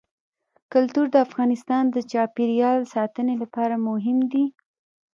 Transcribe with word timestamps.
کلتور 0.71 1.05
د 1.11 1.15
افغانستان 1.27 1.83
د 1.89 1.97
چاپیریال 2.11 2.79
ساتنې 2.93 3.35
لپاره 3.43 3.75
مهم 3.87 4.17
دي. 4.31 4.45